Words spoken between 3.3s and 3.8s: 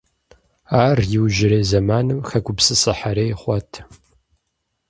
хъуат.